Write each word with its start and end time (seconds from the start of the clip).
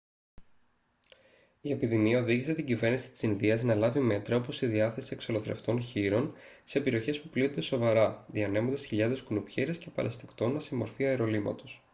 η 1.61 1.71
επιδημία 1.71 2.19
οδήγησε 2.21 2.53
την 2.53 2.65
κυβέρνηση 2.65 3.11
της 3.11 3.21
ινδίας 3.21 3.63
να 3.63 3.75
λάβει 3.75 3.99
μέτρα 3.99 4.35
όπως 4.35 4.61
η 4.61 4.67
διάθεση 4.67 5.13
εξολοθρευτών 5.13 5.81
χοίρων 5.81 6.33
σε 6.63 6.79
περιοχές 6.81 7.21
που 7.21 7.27
πλήττονται 7.29 7.61
σοβαρά 7.61 8.25
διανέμοντας 8.31 8.85
χιλιάδες 8.85 9.21
κουνουπιέρες 9.21 9.77
και 9.77 9.89
παρασιτοκτόνα 9.89 10.59
σε 10.59 10.75
μορφή 10.75 11.05
αερολύματος 11.05 11.83